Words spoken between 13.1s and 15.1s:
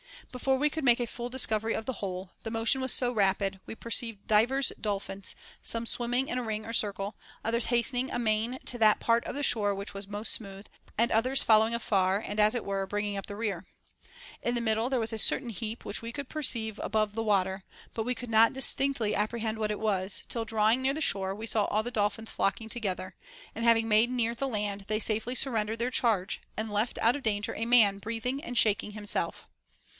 up the rear. In the middle there